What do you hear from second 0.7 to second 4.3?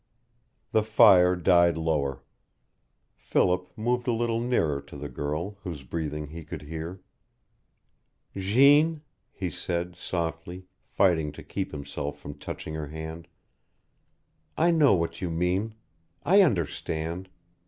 The fire died lower. Philip moved a